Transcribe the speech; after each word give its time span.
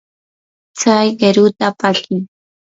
tsay 0.77 1.07
qiruta 1.19 1.67
pakii. 1.79 2.23